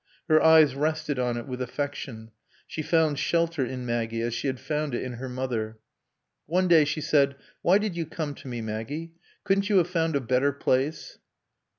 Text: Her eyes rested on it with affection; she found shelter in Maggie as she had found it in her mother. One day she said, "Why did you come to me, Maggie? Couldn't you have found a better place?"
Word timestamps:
Her 0.27 0.41
eyes 0.41 0.73
rested 0.73 1.19
on 1.19 1.37
it 1.37 1.45
with 1.45 1.61
affection; 1.61 2.31
she 2.65 2.81
found 2.81 3.19
shelter 3.19 3.63
in 3.63 3.85
Maggie 3.85 4.23
as 4.23 4.33
she 4.33 4.47
had 4.47 4.59
found 4.59 4.95
it 4.95 5.03
in 5.03 5.13
her 5.13 5.29
mother. 5.29 5.77
One 6.47 6.67
day 6.67 6.85
she 6.85 7.01
said, 7.01 7.35
"Why 7.61 7.77
did 7.77 7.95
you 7.95 8.07
come 8.07 8.33
to 8.33 8.47
me, 8.47 8.61
Maggie? 8.61 9.13
Couldn't 9.43 9.69
you 9.69 9.77
have 9.77 9.91
found 9.91 10.15
a 10.15 10.19
better 10.19 10.53
place?" 10.53 11.19